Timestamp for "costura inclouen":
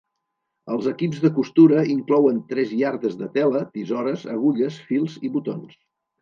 1.35-2.39